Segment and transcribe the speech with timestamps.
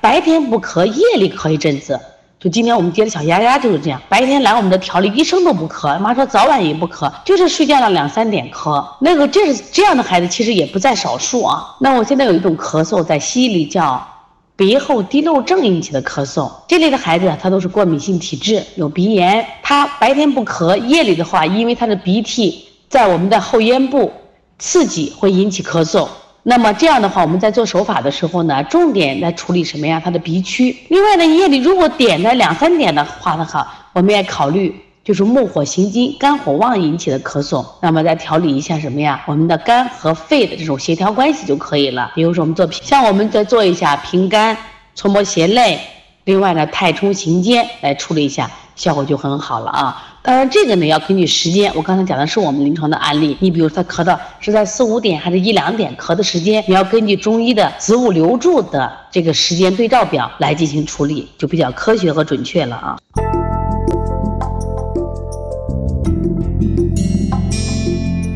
[0.00, 1.98] 白天不咳，夜里咳一阵子。
[2.38, 8.86] 就今天我们接的小丫丫就是这样，白天来我们的调理一声都不咳，妈说早晚也不咳，就是睡觉了两三点咳。
[9.00, 11.74] 那个这是这样的孩子其实也不在少数啊。
[11.80, 14.06] 那我现在有一种咳嗽，在西医里叫
[14.54, 24.12] 鼻后滴漏症引起的咳嗽，这类的孩子他都是过敏性体质，有鼻炎，他白天不咳，夜里的话，因为他的鼻涕在我们的后咽部
[24.60, 26.06] 刺激会引起咳嗽。
[26.44, 30.00] 那么这样的话，我们在做手法的时候呢，重点来处理什么呀？
[30.02, 30.74] 他的鼻区。
[30.88, 34.74] 另外呢，夜里如果点在两三点的话的话，我们也考虑
[35.04, 37.66] 就是木火行金、肝火旺引起的咳嗽。
[37.82, 39.22] 那么再调理一下什么呀？
[39.26, 42.12] 我们的肝和肺的这种协调关系就可以了。
[42.14, 44.56] 比如说我们做像我们再做一下平肝、
[44.94, 45.78] 搓摩胁肋，
[46.24, 50.04] 另外呢太冲行间来处理一下，效果就很好了啊。
[50.28, 51.72] 当然，这个呢要根据时间。
[51.74, 53.34] 我刚才讲的是我们临床的案例。
[53.40, 62.98] 你比如他咳的是在四五点还是一两点咳的时间，你要根据中医的子物流注的这个时间对照表来进行处理，就比较科学和准确了啊。